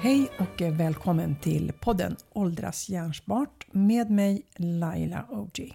[0.00, 5.72] Hej och välkommen till podden Åldras hjärnsmart med mig Laila Oji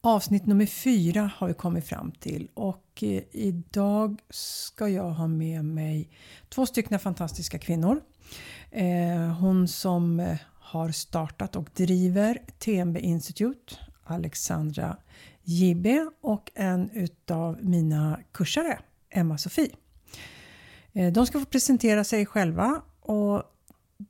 [0.00, 5.64] Avsnitt nummer fyra har vi kommit fram till och eh, idag ska jag ha med
[5.64, 6.08] mig
[6.48, 8.00] två stycken fantastiska kvinnor.
[8.70, 13.74] Eh, hon som eh, har startat och driver TMB Institute,
[14.04, 14.96] Alexandra
[15.48, 15.86] JB
[16.20, 18.78] och en utav mina kursare,
[19.10, 19.70] Emma-Sofie.
[20.92, 23.42] Eh, de ska få presentera sig själva och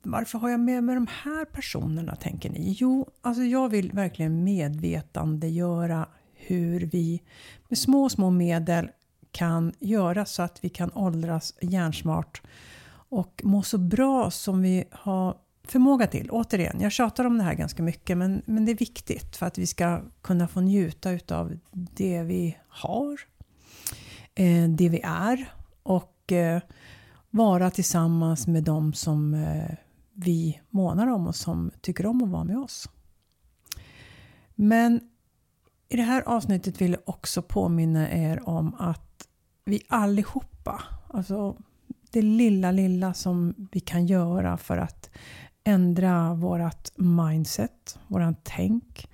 [0.03, 2.75] varför har jag med mig de här personerna tänker ni?
[2.79, 7.21] Jo, alltså jag vill verkligen medvetandegöra hur vi
[7.67, 8.89] med små, små medel
[9.31, 12.41] kan göra så att vi kan åldras hjärnsmart
[13.09, 15.37] och må så bra som vi har
[15.71, 16.29] förmåga till.
[16.31, 19.57] Återigen, jag tjatar om det här ganska mycket men, men det är viktigt för att
[19.57, 23.19] vi ska kunna få njuta utav det vi har,
[24.35, 25.53] eh, det vi är
[25.83, 26.61] och eh,
[27.29, 29.75] vara tillsammans med dem som eh,
[30.13, 32.89] vi månar om och som tycker om att vara med oss.
[34.55, 34.99] Men
[35.89, 39.27] i det här avsnittet vill jag också påminna er om att
[39.65, 41.57] vi allihopa, alltså
[42.11, 45.09] det lilla, lilla som vi kan göra för att
[45.69, 49.09] ändra vårat mindset, våran tänk,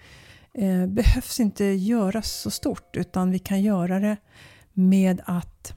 [0.53, 4.17] eh, behövs inte göras så stort utan vi kan göra det
[4.73, 5.73] med att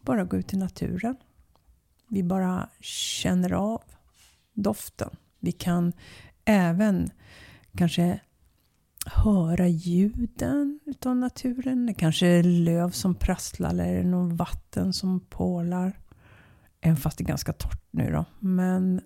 [0.00, 1.16] bara gå ut i naturen,
[2.08, 3.82] vi bara känner av
[4.54, 5.10] doften.
[5.40, 5.92] Vi kan
[6.44, 7.10] även
[7.76, 8.20] kanske
[9.06, 11.86] höra ljuden utav naturen.
[11.86, 15.98] Det kanske är löv som prasslar eller någon vatten som pålar.
[16.80, 18.24] Även fast det är ganska torrt nu då.
[18.38, 19.00] Men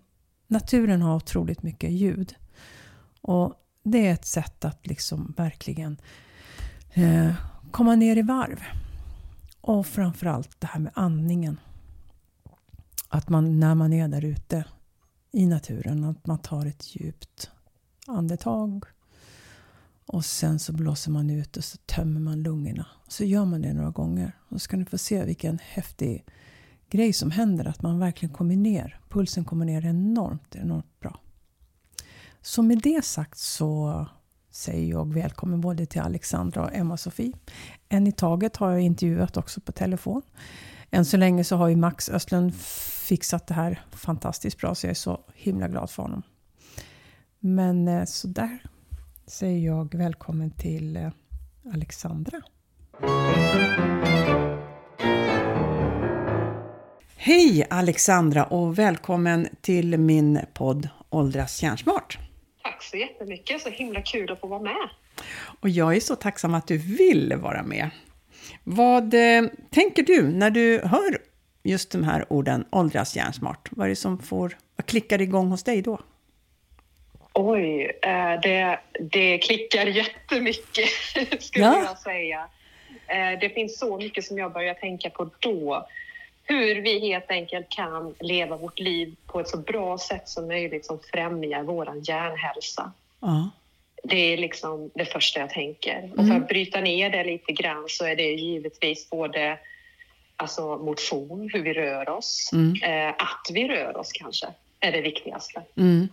[0.47, 2.35] naturen har otroligt mycket ljud.
[3.21, 5.97] Och det är ett sätt att liksom verkligen
[6.93, 7.35] eh,
[7.71, 8.63] komma ner i varv.
[9.61, 11.61] Och framförallt det här med andningen.
[13.09, 14.65] Att man när man är där ute
[15.33, 17.51] i naturen, att man tar ett djupt
[18.07, 18.85] andetag
[20.07, 22.87] och sen så blåser man ut och så tömmer man lungorna.
[23.09, 24.33] Så gör man det några gånger.
[24.49, 26.25] Och så ska ni få se vilken häftig
[26.91, 27.69] grej som händer.
[27.69, 29.01] Att man verkligen kommer ner.
[29.09, 31.21] Pulsen kommer ner enormt, enormt bra.
[32.43, 34.07] Så med det sagt så
[34.51, 37.33] säger jag välkommen både till Alexandra och Emma-Sofie.
[37.89, 40.23] En i taget har jag intervjuat också på telefon.
[40.91, 44.91] Än så länge så har ju Max Östlund fixat det här fantastiskt bra så jag
[44.91, 46.23] är så himla glad för honom.
[47.39, 48.59] Men eh, så där
[49.27, 51.11] säger jag välkommen till eh,
[51.73, 52.43] Alexandra.
[57.27, 62.19] Hej Alexandra och välkommen till min podd Åldras hjärnsmart.
[62.63, 64.89] Tack så jättemycket, så himla kul att få vara med.
[65.61, 67.91] Och jag är så tacksam att du vill vara med.
[68.65, 71.19] Vad eh, tänker du när du hör
[71.63, 73.69] just de här orden åldras hjärnsmart?
[73.71, 75.99] Vad är det som får, vad klickar igång hos dig då?
[77.33, 80.89] Oj, eh, det, det klickar jättemycket
[81.43, 81.85] skulle ja.
[81.85, 82.49] jag säga.
[83.07, 85.87] Eh, det finns så mycket som jag börjar tänka på då.
[86.49, 90.87] Hur vi helt enkelt kan leva vårt liv på ett så bra sätt som möjligt
[90.87, 92.93] som främjar vår hjärnhälsa.
[93.21, 93.51] Ja.
[94.03, 95.99] Det är liksom det första jag tänker.
[95.99, 96.11] Mm.
[96.11, 96.43] Och för mm.
[96.43, 99.59] att bryta ner det lite grann så är det givetvis både
[100.37, 102.83] alltså motion, hur vi rör oss, mm.
[102.83, 104.47] eh, att vi rör oss kanske
[104.81, 105.63] är det viktigaste.
[105.77, 106.09] Mm.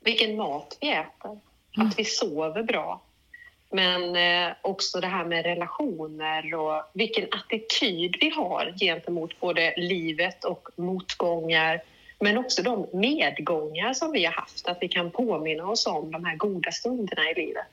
[0.00, 1.40] Vilken mat vi äter,
[1.76, 1.88] mm.
[1.88, 3.00] att vi sover bra.
[3.72, 10.44] Men eh, också det här med relationer och vilken attityd vi har gentemot både livet
[10.44, 11.82] och motgångar
[12.22, 16.24] men också de medgångar som vi har haft, att vi kan påminna oss om de
[16.24, 17.66] här goda stunderna i livet.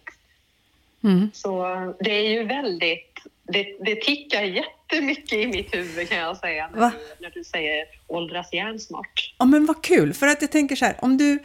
[1.03, 1.31] Mm.
[1.33, 1.63] Så
[1.99, 6.89] det är ju väldigt, det, det tickar jättemycket i mitt huvud kan jag säga när,
[6.89, 9.33] du, när du säger åldras hjärnsmart.
[9.37, 11.39] Ja men vad kul, för att jag tänker så här, om du,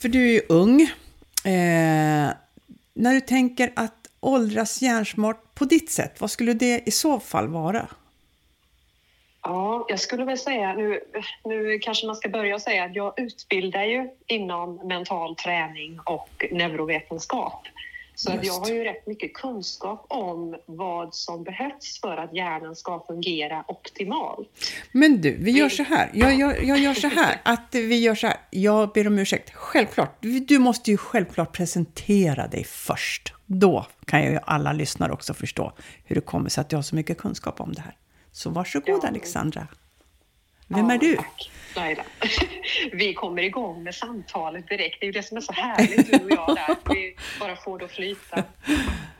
[0.00, 0.80] för du är ju ung,
[1.44, 2.30] eh,
[2.98, 7.48] när du tänker att åldras hjärnsmart på ditt sätt, vad skulle det i så fall
[7.48, 7.88] vara?
[9.42, 11.00] Ja, jag skulle väl säga, nu,
[11.44, 17.66] nu kanske man ska börja säga att jag utbildar ju inom mental träning och neurovetenskap.
[18.14, 22.76] Så att jag har ju rätt mycket kunskap om vad som behövs för att hjärnan
[22.76, 24.48] ska fungera optimalt.
[24.92, 26.10] Men du, vi gör så här.
[26.14, 27.40] Jag, jag, jag gör så här.
[27.44, 28.36] Att vi gör så här.
[28.50, 29.50] Jag ber om ursäkt.
[29.54, 30.16] Självklart.
[30.20, 33.32] Du måste ju självklart presentera dig först.
[33.46, 35.72] Då kan ju alla lyssnare också förstå
[36.04, 37.96] hur det kommer sig att du har så mycket kunskap om det här.
[38.32, 39.08] Så varsågod ja.
[39.08, 39.66] Alexandra.
[40.68, 41.16] Vem ja, är du?
[41.16, 41.50] Tack.
[42.92, 44.96] Vi kommer igång med samtalet direkt.
[45.00, 46.94] Det är ju det som är så härligt, du och jag där.
[46.94, 48.44] Vi bara får det att flyta.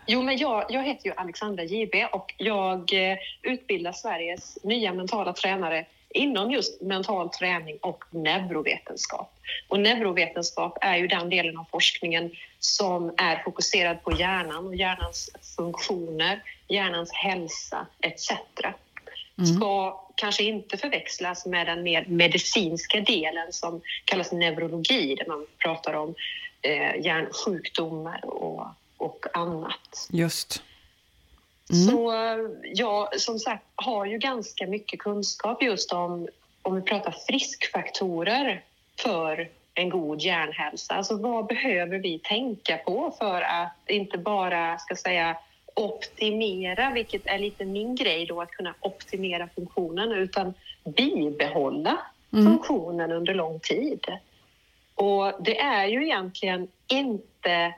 [0.07, 5.33] Jo, men jag, jag heter ju Alexandra JB och jag eh, utbildar Sveriges nya mentala
[5.33, 9.35] tränare inom just mental träning och neurovetenskap.
[9.69, 15.31] Och neurovetenskap är ju den delen av forskningen som är fokuserad på hjärnan och hjärnans
[15.57, 18.31] funktioner, hjärnans hälsa etc.
[19.39, 19.57] Mm.
[19.57, 25.95] Ska kanske inte förväxlas med den mer medicinska delen som kallas neurologi där man pratar
[25.95, 26.15] om
[26.63, 28.67] eh, hjärnsjukdomar och,
[28.97, 30.09] och annat.
[30.11, 30.63] Just.
[31.73, 31.89] Mm.
[31.89, 32.13] Så
[32.75, 36.29] jag som sagt har ju ganska mycket kunskap just om,
[36.63, 38.65] om vi pratar friskfaktorer
[39.03, 40.95] för en god hjärnhälsa.
[40.95, 45.37] Alltså vad behöver vi tänka på för att inte bara ska säga
[45.75, 50.55] optimera, vilket är lite min grej då, att kunna optimera funktionen, utan
[50.85, 51.99] bibehålla
[52.33, 52.45] mm.
[52.47, 54.01] funktionen under lång tid.
[54.95, 57.75] Och det är ju egentligen inte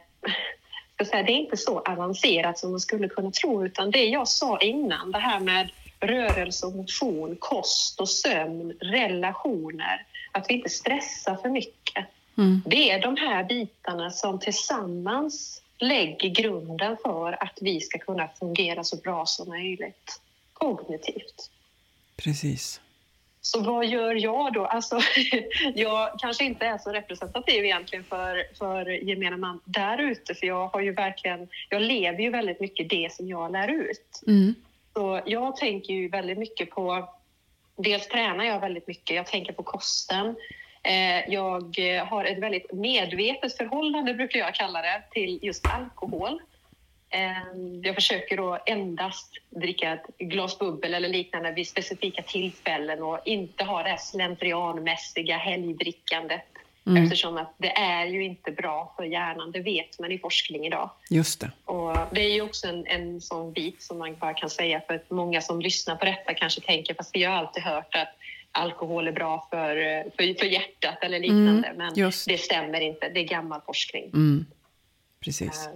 [1.06, 4.28] ska säga, det är inte så avancerat som man skulle kunna tro, utan det jag
[4.28, 5.70] sa innan, det här med
[6.00, 12.06] rörelse och motion, kost och sömn, relationer, att vi inte stressar för mycket.
[12.38, 12.62] Mm.
[12.66, 18.84] Det är de här bitarna som tillsammans lägger grunden för att vi ska kunna fungera
[18.84, 20.20] så bra som möjligt
[20.52, 21.50] kognitivt.
[22.16, 22.80] Precis.
[23.42, 24.66] Så vad gör jag då?
[24.66, 24.98] Alltså,
[25.74, 30.68] jag kanske inte är så representativ egentligen för, för gemene man där ute, för jag
[30.68, 34.22] har ju verkligen, jag lever ju väldigt mycket det som jag lär ut.
[34.26, 34.54] Mm.
[34.92, 37.08] Så jag tänker ju väldigt mycket på,
[37.76, 40.36] dels tränar jag väldigt mycket, jag tänker på kosten.
[40.82, 46.40] Eh, jag har ett väldigt medvetet förhållande, brukar jag kalla det, till just alkohol.
[47.10, 53.18] Ehm, jag försöker då endast dricka ett glas bubbel eller liknande vid specifika tillfällen och
[53.24, 56.44] inte ha det slentrianmässiga helgdrickandet.
[56.86, 57.04] Mm.
[57.04, 60.90] Eftersom att det är ju inte bra för hjärnan, det vet man i forskning idag.
[61.10, 61.50] Just det.
[61.64, 64.94] Och det är ju också en, en sån bit som man bara kan säga för
[64.94, 68.08] att många som lyssnar på detta kanske tänker, fast vi har alltid hört att
[68.52, 69.76] alkohol är bra för,
[70.16, 73.08] för, för hjärtat eller liknande, mm, men det stämmer inte.
[73.08, 74.04] Det är gammal forskning.
[74.04, 74.46] Mm.
[75.24, 75.68] Precis.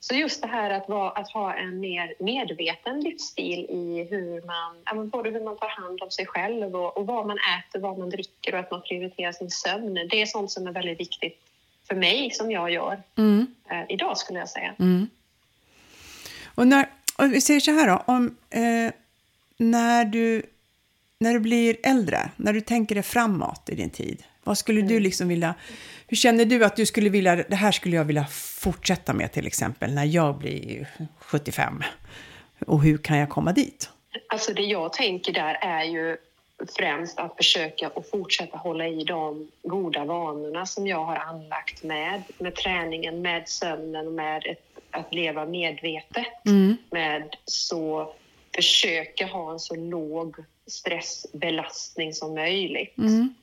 [0.00, 5.08] Så just det här att, vara, att ha en mer medveten livsstil i hur man,
[5.08, 8.10] både hur man tar hand om sig själv och, och vad man äter, vad man
[8.10, 9.94] dricker och att man prioriterar sin sömn.
[9.94, 11.38] Det är sånt som är väldigt viktigt
[11.88, 13.46] för mig som jag gör mm.
[13.70, 14.74] eh, idag skulle jag säga.
[14.78, 15.08] Mm.
[16.54, 18.92] Och när, och vi säger så här då, om, eh,
[19.56, 20.42] när, du,
[21.18, 24.92] när du blir äldre, när du tänker dig framåt i din tid, vad skulle mm.
[24.92, 25.54] du liksom vilja
[26.08, 28.26] hur känner du att du skulle vilja, det här skulle jag vilja
[28.60, 31.82] fortsätta med till exempel när jag blir 75?
[32.66, 33.90] Och hur kan jag komma dit?
[34.28, 36.16] Alltså det jag tänker där är ju
[36.78, 42.22] främst att försöka och fortsätta hålla i de goda vanorna som jag har anlagt med,
[42.38, 46.26] med träningen, med sömnen och med ett, att leva medvetet.
[46.46, 46.76] Mm.
[46.90, 48.14] Med så
[48.54, 50.36] försöka ha en så låg
[50.66, 52.98] stressbelastning som möjligt.
[52.98, 53.34] Mm.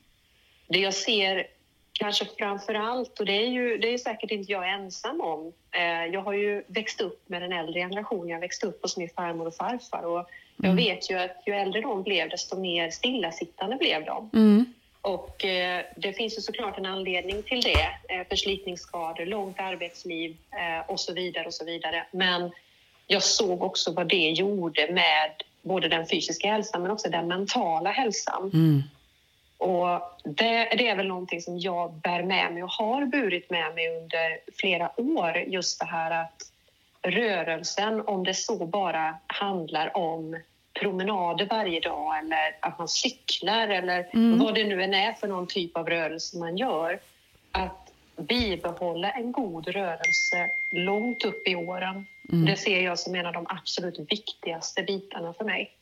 [0.68, 1.48] Det jag ser
[1.94, 5.54] kanske framför allt, och det är ju det är säkert inte jag ensam om.
[5.72, 8.30] Eh, jag har ju växt upp med den äldre generationen.
[8.30, 10.76] Jag växte upp hos min farmor och farfar och jag mm.
[10.76, 14.30] vet ju att ju äldre de blev desto mer stillasittande blev de.
[14.34, 14.74] Mm.
[15.02, 18.16] Och eh, det finns ju såklart en anledning till det.
[18.16, 22.08] Eh, förslitningsskador, långt arbetsliv eh, och så vidare och så vidare.
[22.12, 22.52] Men
[23.08, 27.92] jag såg också vad det gjorde med både den fysiska hälsan men också den mentala
[27.92, 28.52] hälsan.
[28.54, 28.84] Mm.
[29.58, 33.76] Och det, det, är väl någonting som jag bär med mig och har burit med
[33.76, 35.38] mig under flera år.
[35.38, 36.52] Just det här att
[37.02, 40.38] rörelsen, om det så bara handlar om
[40.80, 44.40] promenader varje dag eller att man cyklar eller mm.
[44.40, 47.00] vad det nu än är för någon typ av rörelse man gör.
[47.52, 52.06] Att bibehålla en god rörelse långt upp i åren.
[52.32, 52.46] Mm.
[52.46, 55.75] Det ser jag som en av de absolut viktigaste bitarna för mig.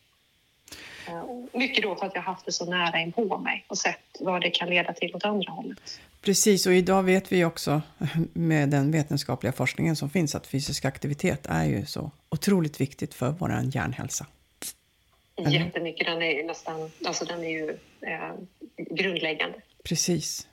[1.08, 1.24] Eh,
[1.60, 4.42] mycket då för att jag haft det så nära in på mig och sett vad
[4.42, 6.00] det kan leda till åt andra hållet.
[6.22, 7.82] Precis, och idag vet vi också
[8.34, 13.30] med den vetenskapliga forskningen som finns att fysisk aktivitet är ju så otroligt viktigt för
[13.30, 14.25] vår hjärnhälsa.
[15.48, 18.34] Jättemycket, den är nästan, alltså den är ju eh,
[18.77, 19.62] grundläggande.
[19.84, 20.48] Precis.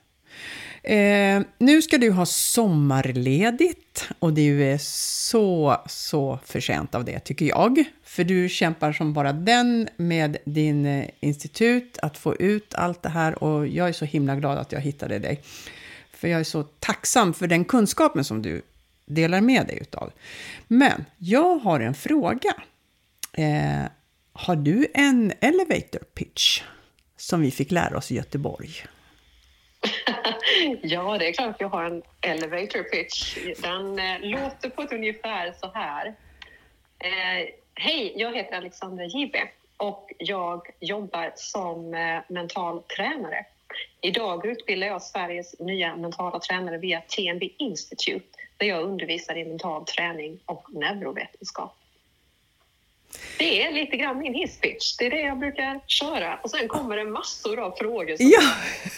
[0.83, 7.19] Eh, nu ska du ha sommarledigt och du är eh, så, så förtjänt av det
[7.19, 7.83] tycker jag.
[8.03, 13.09] För du kämpar som bara den med din eh, institut att få ut allt det
[13.09, 15.41] här och jag är så himla glad att jag hittade dig.
[16.13, 18.61] För jag är så tacksam för den kunskapen som du
[19.05, 20.11] delar med dig utav.
[20.67, 22.53] Men jag har en fråga.
[23.33, 23.83] Eh,
[24.33, 26.61] har du en elevator pitch
[27.17, 28.69] som vi fick lära oss i Göteborg?
[30.81, 33.37] ja, det är klart att jag har en elevator pitch.
[33.61, 36.07] Den eh, låter på ett ungefär så här.
[36.99, 43.45] Eh, Hej, jag heter Alexandra Gibe och jag jobbar som eh, mental tränare.
[44.01, 48.25] Idag utbildar jag Sveriges nya mentala tränare via TNB Institute
[48.57, 51.77] där jag undervisar i mental träning och neurovetenskap.
[53.37, 54.95] Det är lite grann min hisspitch.
[54.97, 56.39] Det är det jag brukar köra.
[56.43, 58.41] Och sen kommer det massor av frågor som Ja.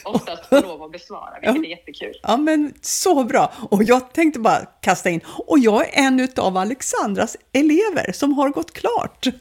[0.03, 2.19] jag oftast får lov att besvara, vilket är jättekul.
[2.23, 3.53] Ja, men så bra.
[3.71, 8.49] Och jag tänkte bara kasta in, och jag är en av Alexandras elever som har
[8.49, 9.33] gått klart till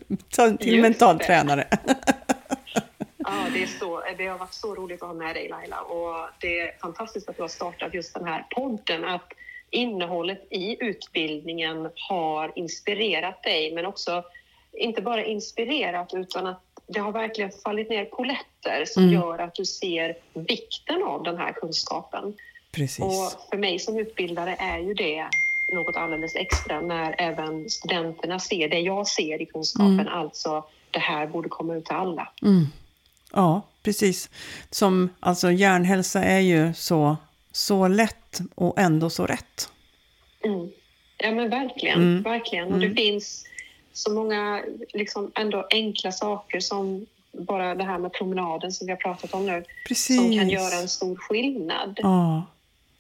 [0.60, 1.24] Just mental det.
[1.24, 1.68] tränare.
[3.24, 6.28] Ja, det, är så, det har varit så roligt att ha med dig Laila och
[6.40, 9.04] det är fantastiskt att du har startat just den här podden.
[9.04, 9.32] Att
[9.70, 14.24] innehållet i utbildningen har inspirerat dig men också
[14.78, 19.14] inte bara inspirerat utan att det har verkligen fallit ner poletter som Mm.
[19.14, 22.34] gör att du ser vikten av den här kunskapen.
[22.72, 23.04] Precis.
[23.04, 25.24] Och för mig som utbildare är ju det
[25.72, 31.26] något alldeles extra när även studenterna ser det jag ser i kunskapen, alltså det här
[31.26, 32.32] borde komma ut till alla.
[32.42, 32.66] Mm.
[33.32, 34.30] Ja, precis.
[34.70, 37.16] Som, alltså hjärnhälsa är ju så,
[37.52, 39.68] så lätt och ändå så rätt.
[40.44, 40.70] Mm.
[41.18, 42.22] Ja men verkligen, Mm.
[42.22, 42.72] verkligen.
[42.72, 43.46] Och det finns
[43.92, 48.96] så många liksom ändå enkla saker som bara det här med promenaden som vi har
[48.98, 50.16] pratat om nu, Precis.
[50.16, 51.98] som kan göra en stor skillnad.
[52.02, 52.42] Ja,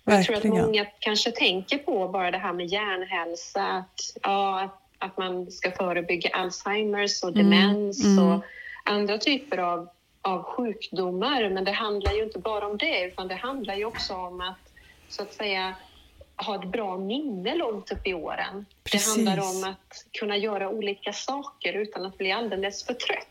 [0.04, 0.66] Jag tror att verkligen.
[0.66, 5.70] många kanske tänker på bara det här med hjärnhälsa, att, ja, att, att man ska
[5.70, 8.28] förebygga Alzheimers och demens mm.
[8.28, 8.44] och
[8.84, 9.88] andra typer av,
[10.22, 11.48] av sjukdomar.
[11.48, 14.72] Men det handlar ju inte bara om det, utan det handlar ju också om att
[15.08, 15.74] så att säga
[16.42, 18.66] ha ett bra minne långt upp i åren.
[18.84, 19.14] Precis.
[19.14, 23.28] Det handlar om att kunna göra olika saker utan att bli alldeles för trött.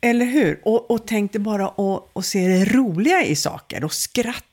[0.00, 0.60] Eller hur?
[0.64, 4.44] Och, och tänk dig bara att att se det roliga i saker och skratta.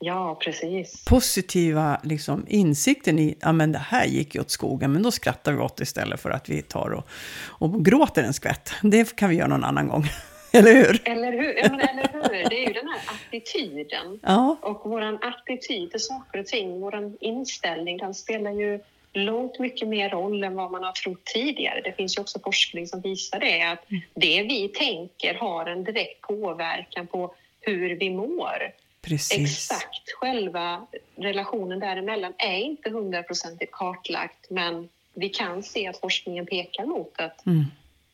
[0.00, 1.04] Ja, precis.
[1.04, 5.52] Positiva liksom, insikten i ja men det här gick ju åt skogen, men då skrattar
[5.52, 7.08] vi åt istället för att vi tar och,
[7.44, 8.72] och gråter en skvätt.
[8.82, 10.04] Det kan vi göra någon annan gång.
[10.52, 11.08] Eller hur?
[11.08, 11.54] Eller hur?
[11.54, 12.48] Ja, men eller hur?
[12.50, 14.20] Det är ju den här attityden.
[14.22, 18.80] Ja, Och vår attityd till saker och ting, vår inställning, den spelar ju
[19.12, 21.80] långt mycket mer roll än vad man har trott tidigare.
[21.80, 23.84] Det finns ju också forskning som visar det, att
[24.14, 28.72] det vi tänker har en direkt påverkan på hur vi mår.
[29.02, 29.70] precis.
[29.70, 36.84] Exakt själva relationen däremellan är inte hundraprocentigt kartlagt, men vi kan se att forskningen pekar
[36.86, 37.64] mot att Mm,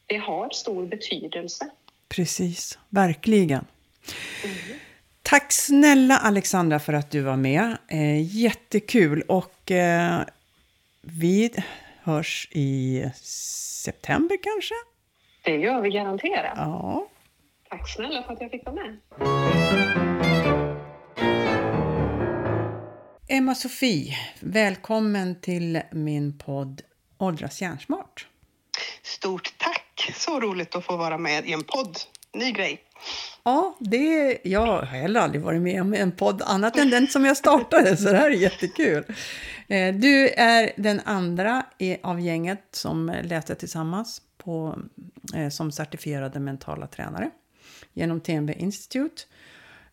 [0.06, 1.70] det har stor betydelse.
[2.08, 3.64] precis, verkligen.
[5.22, 7.78] Tack snälla Alexandra för att du var med.
[7.88, 10.20] Eh, jättekul och eh,
[11.00, 11.50] vi
[12.02, 14.74] hörs i september kanske?
[15.44, 16.52] Det gör vi garanterat.
[16.56, 17.08] Ja.
[17.68, 18.98] Tack snälla för att jag fick vara med.
[23.28, 26.82] Emma-Sofie, välkommen till min podd
[27.18, 28.26] Åldras hjärnsmart.
[29.02, 30.12] Stort tack!
[30.14, 31.98] Så roligt att få vara med i en podd.
[32.34, 32.80] Ny grej.
[33.42, 37.24] Ja, det, jag har heller aldrig varit med om en podd annat än den som
[37.24, 39.04] jag startade, så det här är jättekul.
[39.68, 41.66] Eh, Du är den andra
[42.02, 44.78] av gänget som läste tillsammans på,
[45.34, 47.30] eh, som certifierade mentala tränare
[47.92, 49.22] genom TNB Institute.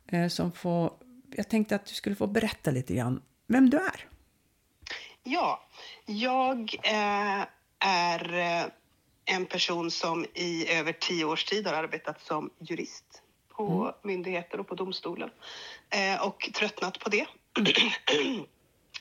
[0.08, 0.92] Eh, Som får,
[1.36, 4.06] jag tänkte att du skulle få berätta lite grann vem du är.
[5.24, 5.68] Ja,
[6.06, 7.46] jag är
[9.26, 14.68] en person som i över tio års tid har arbetat som jurist på myndigheter och
[14.68, 15.30] på domstolen
[15.90, 17.26] eh, och tröttnat på det.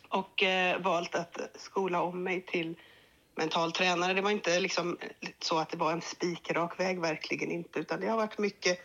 [0.08, 2.76] och eh, valt att skola om mig till
[3.34, 4.14] mental tränare.
[4.14, 4.98] Det var inte liksom
[5.38, 8.80] så att det var en spikrak väg, verkligen inte, utan det har varit mycket,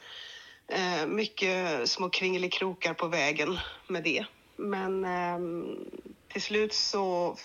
[0.68, 4.25] eh, mycket små kringelikrokar på vägen med det.
[4.56, 5.89] Men ehm,
[6.27, 7.38] till slut så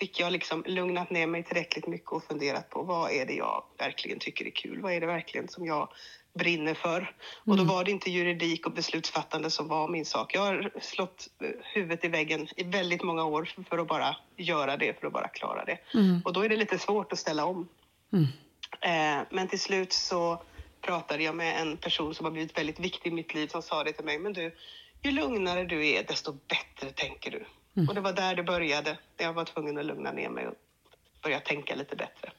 [0.00, 3.64] fick jag liksom lugnat ner mig tillräckligt mycket och funderat på vad är det jag
[3.78, 4.80] verkligen tycker är kul?
[4.80, 5.88] Vad är det verkligen som jag
[6.34, 7.16] brinner för?
[7.44, 10.34] Och då var det inte juridik och beslutsfattande som var min sak.
[10.34, 14.76] Jag har slått eh, huvudet i väggen i väldigt många år för att bara göra
[14.76, 15.78] det, för att bara klara det.
[16.24, 17.68] Och då är det lite svårt att ställa om.
[18.80, 20.42] Eh, men till slut så
[20.80, 23.84] pratade jag med en person som har blivit väldigt viktig i mitt liv som sa
[23.84, 24.18] det till mig.
[24.18, 24.56] Men du,
[25.02, 27.44] ju lugnare du är, desto bättre tänker du.
[27.88, 28.98] Och det var där det började.
[29.16, 30.54] Jag var tvungen att lugna ner mig och
[31.22, 32.32] börja tänka lite bättre.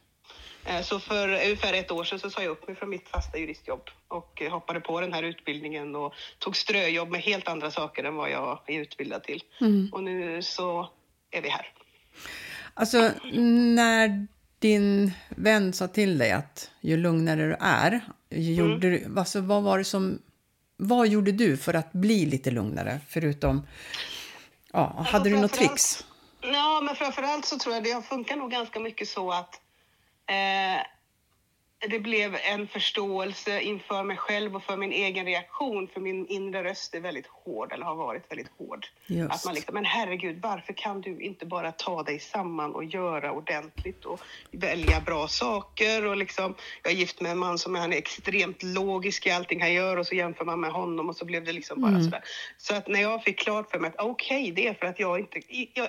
[0.65, 3.38] Eh, Så för ungefär ett år sedan så sa jag upp mig från mitt fasta
[3.38, 8.15] juristjobb och hoppade på den här utbildningen och tog ströjobb med helt andra saker än
[8.15, 9.43] vad jag är utbildad till.
[9.91, 10.89] Och nu så
[11.31, 11.67] är vi här.
[12.73, 13.11] Alltså,
[13.75, 14.27] när
[14.59, 19.77] din vän sa till dig att ju lugnare du är, gjorde du, alltså, vad var
[19.77, 20.19] det som
[20.77, 23.00] vad gjorde du för att bli lite lugnare?
[23.07, 23.67] Förutom,
[24.74, 26.06] ja, hade du något tricks?
[26.42, 29.62] Ja, men framförallt så tror jag det funkar nog ganska mycket så att
[30.28, 30.82] eh,
[31.89, 35.88] det blev en förståelse inför mig själv och för min egen reaktion.
[35.88, 38.88] För min inre röst är väldigt hård, eller har varit väldigt hård.
[39.05, 39.33] Just.
[39.33, 43.31] Att man liksom, men herregud, varför kan du inte bara ta dig samman och göra
[43.31, 44.19] ordentligt och
[44.51, 46.05] välja bra saker?
[46.05, 49.31] Och liksom, jag är gift med en man som är, han är extremt logisk i
[49.31, 51.91] allting han gör och så jämför man med honom och så blev det liksom bara
[51.91, 52.03] Mm.
[52.03, 52.23] sådär.
[52.57, 55.19] Så att när jag fick klart för mig att okej, det är för att jag,
[55.19, 55.39] inte,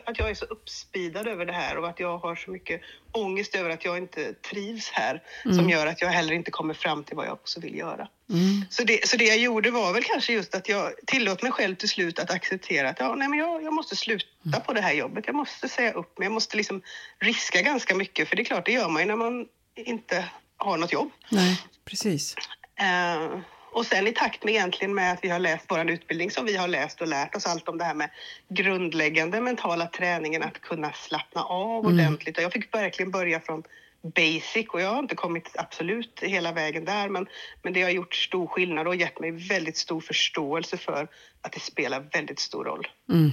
[0.05, 2.81] att jag är så uppspidad över det här och att jag har så mycket
[3.13, 7.05] ångest över att jag inte trivs här som gör att jag heller inte kommer fram
[7.05, 8.09] till vad jag också vill göra.
[8.31, 8.65] Mm.
[8.71, 11.75] Så det, så det jag gjorde var väl kanske just att jag tillåt mig själv
[11.75, 14.93] till slut att acceptera att ja, nej, men jag, jag måste sluta på det här
[14.93, 15.25] jobbet.
[15.27, 16.27] Jag måste säga upp mig.
[16.27, 16.83] Jag måste liksom
[17.19, 18.29] riska ganska mycket.
[18.29, 19.47] För det är klart, det gör man ju när man
[19.77, 20.25] inte
[20.57, 21.11] har något jobb.
[21.31, 22.35] Nej, precis.
[22.75, 23.41] Eh,
[23.73, 26.57] och sen i takt med egentligen med att vi har läst vår utbildning som vi
[26.57, 28.11] har läst och lärt oss allt om det här med
[28.49, 32.39] grundläggande mentala träningen, att kunna slappna av ordentligt.
[32.39, 33.63] Och jag fick verkligen börja från
[34.03, 37.27] basic och jag har inte kommit absolut hela vägen där men,
[37.63, 41.09] men det har gjort stor skillnad och gett mig väldigt stor förståelse för
[41.41, 42.87] att det spelar väldigt stor roll.
[43.09, 43.31] Mm.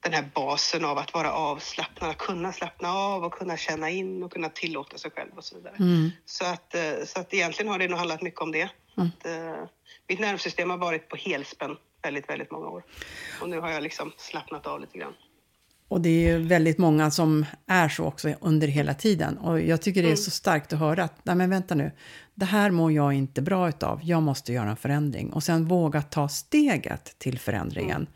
[0.00, 4.22] Den här basen av att vara avslappnad, att kunna slappna av och kunna känna in
[4.22, 5.76] och kunna tillåta sig själv och så vidare.
[5.78, 6.10] Mm.
[6.24, 8.68] Så att, eh, så att egentligen har det nog handlat mycket om det.
[8.96, 9.08] Mm.
[9.08, 9.68] Att, eh,
[10.08, 12.84] mitt nervsystem har varit på helspänn väldigt, väldigt många år.
[13.40, 15.14] Och nu har jag liksom slappnat av lite grann.
[15.94, 19.38] Och det är väldigt många som är så också under hela tiden.
[19.38, 20.16] Och jag tycker det är Mm.
[20.16, 21.92] så starkt att höra att, nej men vänta nu,
[22.34, 25.32] det här mår jag inte bra utav, jag måste göra en förändring.
[25.32, 27.96] Och sen våga ta steget till förändringen.
[27.96, 28.08] Mm.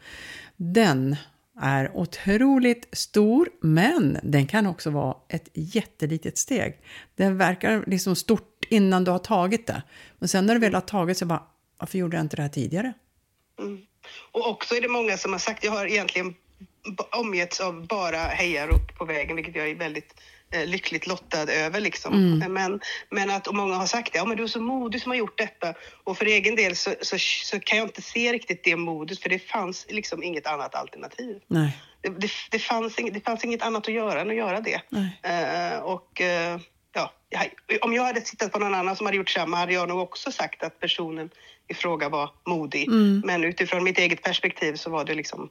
[0.56, 1.16] Den
[1.60, 6.80] är otroligt stor, men den kan också vara ett jättelitet steg.
[7.16, 9.82] Den verkar liksom stort innan du har tagit det.
[10.18, 11.42] Men sen när du väl har tagit så bara,
[11.78, 12.92] varför gjorde jag inte det här tidigare?
[13.58, 13.78] Mm.
[14.32, 16.34] Och också är det många som har sagt, jag har egentligen
[17.10, 20.14] omgetts av bara hejarop på vägen, vilket jag är väldigt
[20.50, 21.80] eh, lyckligt lottad över.
[21.80, 22.14] Liksom.
[22.14, 22.52] Mm.
[22.52, 22.80] Men,
[23.10, 25.16] men att och många har sagt det, ja men du är så modig som har
[25.16, 25.74] gjort detta.
[26.04, 29.28] Och för egen del så, så, så kan jag inte se riktigt det modet, för
[29.28, 31.40] det fanns liksom inget annat alternativ.
[31.46, 34.60] Nej, Det, det, det, fanns, inget, det fanns inget annat att göra än att göra
[34.60, 34.80] det.
[35.22, 36.60] Eh, och eh,
[36.94, 37.12] ja,
[37.80, 40.32] om jag hade tittat på någon annan som hade gjort samma hade jag nog också
[40.32, 41.30] sagt att personen
[41.68, 42.88] i fråga var modig.
[42.88, 43.22] Mm.
[43.24, 45.50] Men utifrån mitt eget perspektiv så var det liksom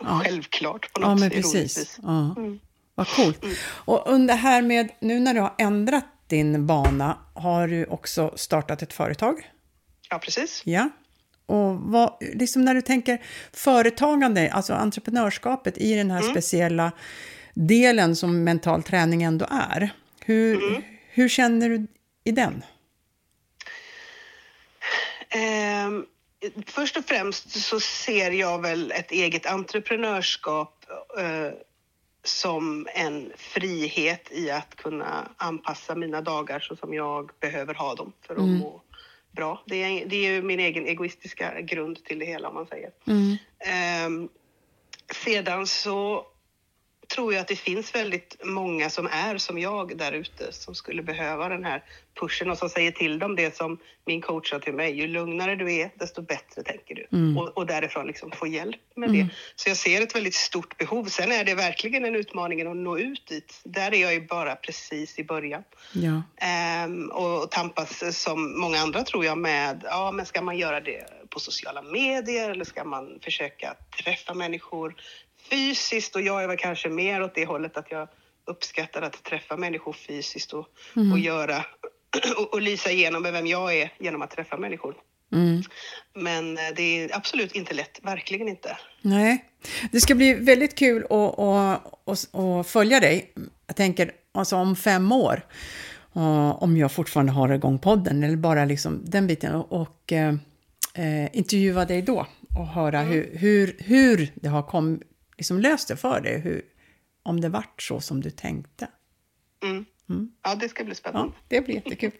[0.00, 0.20] Ja.
[0.24, 1.78] självklart på något Ja, men precis.
[1.78, 1.98] vis.
[2.02, 2.34] Ja.
[2.36, 2.58] Mm.
[2.94, 3.44] Vad coolt.
[3.68, 8.82] Och under här med, nu när du har ändrat din bana, har du också startat
[8.82, 9.50] ett företag?
[10.10, 10.62] Ja, precis.
[10.64, 10.90] Ja.
[11.46, 16.92] Och vad, liksom när du tänker företagande, alltså entreprenörskapet i den här speciella
[17.54, 19.90] delen som mental träning ändå är.
[20.20, 20.60] Hur,
[21.10, 21.86] hur känner du
[22.24, 22.62] i den?
[25.30, 26.04] Ehm,
[26.66, 30.84] först och främst så ser jag väl ett eget entreprenörskap
[31.18, 31.50] eh,
[32.24, 38.12] som en frihet i att kunna anpassa mina dagar så som jag behöver ha dem
[38.26, 38.82] för att må
[39.30, 39.62] bra.
[39.66, 42.90] Det är, det är ju min egen egoistiska grund till det hela om man säger.
[43.58, 44.28] Ehm,
[45.24, 46.26] sedan så
[47.08, 51.02] tror jag att det finns väldigt många som är som jag där ute som skulle
[51.02, 51.82] behöva den här
[52.20, 55.00] pushen och som säger till dem det som min coach sa till mig.
[55.00, 57.06] Ju lugnare du är, desto bättre tänker du.
[57.40, 59.28] Och, och därifrån liksom få hjälp med det.
[59.56, 61.04] Så jag ser ett väldigt stort behov.
[61.04, 63.60] Sen är det verkligen en utmaning att nå ut dit.
[63.64, 65.62] Där är jag ju bara precis i början.
[65.92, 66.22] Ja.
[66.36, 71.06] Ehm, och tampas som många andra tror jag med, ja men ska man göra det
[71.30, 74.94] på sociala medier eller ska man försöka träffa människor
[75.50, 76.16] fysiskt?
[76.16, 78.08] Och jag är väl kanske mer åt det hållet att jag
[78.44, 80.66] uppskattar att träffa människor fysiskt och,
[81.12, 81.64] och göra
[82.36, 84.94] och, och lysa igenom med vem jag är genom att träffa människor.
[85.32, 85.62] Mm.
[86.14, 88.76] Men eh, det är absolut inte lätt, verkligen inte.
[89.02, 89.44] Nej,
[89.92, 93.32] det ska bli väldigt kul att, att, att, följa dig.
[93.66, 95.40] Jag tänker alltså om fem år,
[96.16, 100.34] eh, om jag fortfarande har igång podden, eller bara liksom den biten, och, och eh,
[100.94, 105.00] eh, intervjua dig då och höra hur, hur, hur det har kom,
[105.36, 106.62] liksom löst det för dig, hur,
[107.22, 108.88] om det vart så som du tänkte.
[109.62, 109.86] Mm.
[110.42, 111.32] Ja, det ska bli Ja, spännande.
[111.48, 112.12] det blir jättekul.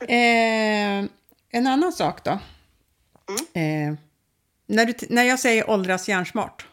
[0.00, 1.10] eh,
[1.52, 2.30] en annan sak då.
[3.60, 3.94] Eh,
[4.66, 6.66] när, du, när jag säger åldras hjärnsmart,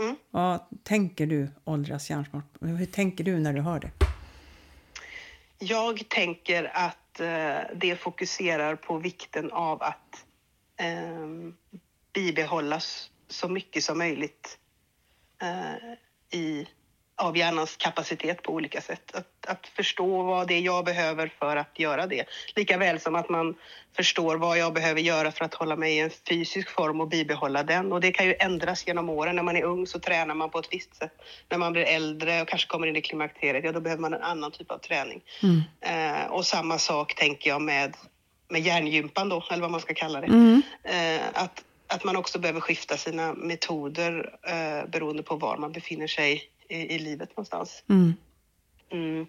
[0.00, 0.16] Mm.
[0.30, 2.44] vad tänker du åldras hjärnsmart?
[2.60, 3.90] Hur tänker du när du hör det?
[5.58, 10.24] Jag tänker att eh, det fokuserar på vikten av att
[10.76, 11.26] eh,
[12.12, 14.58] bibehållas så mycket som möjligt
[15.40, 16.66] eh, i
[17.20, 19.14] av hjärnans kapacitet på olika sätt.
[19.14, 22.24] Att, att förstå vad det är jag behöver för att göra det.
[22.56, 23.54] Lika väl som att man
[23.96, 27.62] förstår vad jag behöver göra för att hålla mig i en fysisk form och bibehålla
[27.62, 27.92] den.
[27.92, 29.36] Och det kan ju ändras genom åren.
[29.36, 31.12] När man är ung så tränar man på ett visst sätt.
[31.48, 34.22] När man blir äldre och kanske kommer in i klimakteriet, ja då behöver man en
[34.22, 35.22] annan typ av träning.
[35.42, 35.62] Mm.
[35.80, 37.96] Eh, och samma sak tänker jag med,
[38.48, 40.26] med hjärngympan då, eller vad man ska kalla det.
[40.26, 40.62] Mm.
[40.84, 46.06] Eh, att, att man också behöver skifta sina metoder eh, beroende på var man befinner
[46.06, 47.82] sig i, i livet någonstans.
[47.88, 48.14] Mm.
[48.92, 49.26] Mm.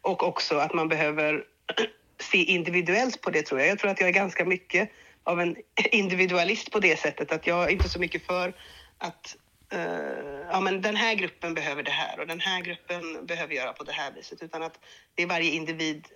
[0.00, 1.44] Och också att man behöver
[2.20, 3.68] se individuellt på det tror jag.
[3.68, 4.90] Jag tror att jag är ganska mycket
[5.24, 5.56] av en
[5.92, 8.54] individualist på det sättet att jag är inte så mycket för
[8.98, 9.36] att
[9.74, 9.80] uh,
[10.50, 13.84] ja, men den här gruppen behöver det här och den här gruppen behöver göra på
[13.84, 14.80] det här viset utan att
[15.14, 16.06] det är varje individ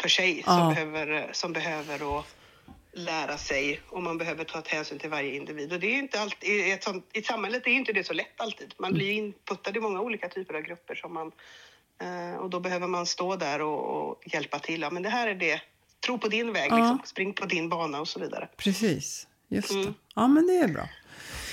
[0.00, 0.68] för sig som ja.
[0.68, 2.26] behöver, som behöver och
[2.92, 5.72] lära sig och man behöver ta hänsyn till varje individ.
[5.72, 8.40] Och det är inte alltid, i, ett sånt, I samhället är inte det så lätt
[8.40, 8.74] alltid.
[8.78, 11.32] Man blir inputtad i många olika typer av grupper som man,
[12.02, 14.80] eh, och då behöver man stå där och, och, hjälpa till.
[14.80, 15.60] Ja, men det här är det.
[16.06, 16.76] Tro på din väg, ja.
[16.76, 17.00] liksom.
[17.04, 18.48] spring på din bana och så vidare.
[18.56, 19.80] Precis, just det.
[19.80, 19.94] Mm.
[20.14, 20.88] Ja, men det är bra.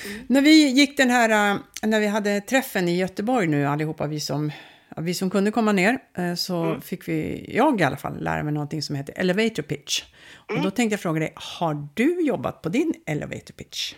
[0.05, 0.25] Mm.
[0.27, 4.19] När vi gick den här, eh, när vi hade träffen i Göteborg nu allihopa, vi
[4.19, 4.51] som
[5.01, 6.81] vi som kunde komma ner eh, så mm.
[6.81, 10.03] fick vi, jag i alla fall, lära mig någonting som heter elevator pitch.
[10.49, 10.59] Mm.
[10.59, 13.93] Och då tänkte jag fråga dig, har du jobbat på din elevator pitch?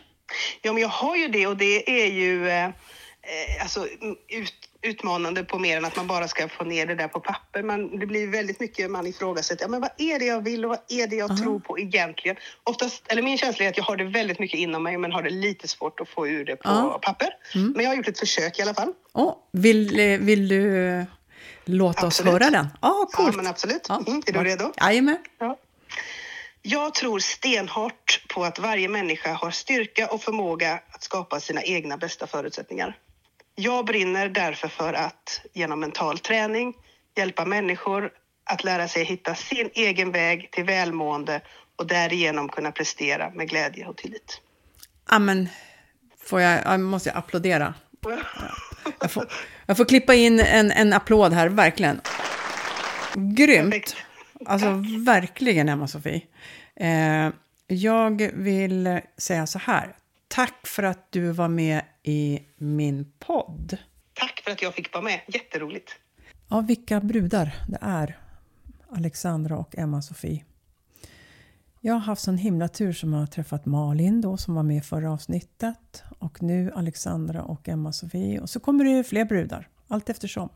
[0.62, 2.72] Ja, men jag har ju det och det är ju eh, eh
[3.62, 3.88] alltså,
[4.28, 7.64] ut, utmanande på mer än att man bara ska få ner det där på papper.
[7.64, 9.64] Man, det blir väldigt mycket man ifrågasätter.
[9.64, 11.44] Ja, men vad är det jag vill och vad är det jag -huh.
[11.44, 12.38] tror på egentligen?
[12.64, 15.24] Oftast, eller min känsla är att jag har det väldigt mycket inom mig men har
[15.24, 17.00] det lite svårt att få ur det på -huh.
[17.00, 17.30] papper.
[17.56, 17.72] Mm.
[17.72, 18.94] Men jag har gjort ett försök i alla fall.
[19.14, 21.04] Oh, vill, eh, vill du eh,
[21.66, 22.34] låta absolut.
[22.34, 22.68] oss höra den?
[22.82, 23.30] Oh, coolt.
[23.32, 23.86] Ja, men absolut.
[23.90, 24.04] Ja.
[24.08, 24.74] Mm, är du redo?
[24.78, 25.18] Jajamän.
[25.40, 25.58] Ja.
[26.62, 31.98] Jag tror stenhårt på att varje människa har styrka och förmåga att skapa sina egna
[31.98, 32.98] bästa förutsättningar.
[33.56, 36.74] Jag brinner därför för att genom mental träning
[37.16, 38.12] hjälpa människor
[38.44, 41.42] att lära sig hitta sin egen väg till välmående
[41.76, 44.42] och därigenom kunna prestera med glädje och tillit.
[45.06, 45.50] Amen.
[46.24, 47.74] Får jag, jag måste jag applådera.
[49.00, 49.28] Jag får,
[49.66, 52.02] jag får klippa in en, en applåd här, verkligen.
[53.16, 53.96] Grymt.
[54.46, 54.66] Alltså
[55.06, 56.22] verkligen, Emma-Sofie.
[56.76, 57.30] Eh,
[57.68, 59.96] jag vill säga så här.
[60.34, 63.78] Tack för att du var med i min podd.
[64.14, 65.20] Tack för att jag fick vara med.
[65.28, 65.92] Jätteroligt.
[66.50, 68.18] Ja, vilka brudar det är.
[68.90, 70.44] Alexandra och Emma-Sofie.
[71.82, 74.82] Jag har haft sån himla tur som har träffat Malin då som var med i
[74.82, 80.50] förra avsnittet och nu Alexandra och Emma-Sofie och så kommer det fler brudar allt eftersom.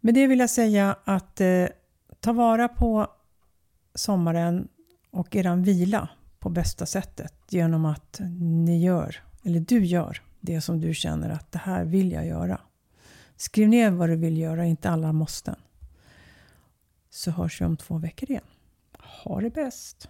[0.00, 1.66] Med det vill jag säga att eh,
[2.20, 3.06] ta vara på
[3.94, 4.68] sommaren
[5.10, 10.80] och eran vila på bästa sättet genom att ni gör, eller du gör, det som
[10.80, 12.60] du känner att det här vill jag göra.
[13.36, 15.56] Skriv ner vad du vill göra, inte alla måsten.
[17.10, 18.44] Så hörs vi om två veckor igen.
[19.24, 20.08] Ha det bäst!